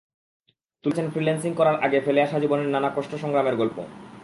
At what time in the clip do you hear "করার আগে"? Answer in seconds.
1.53-2.01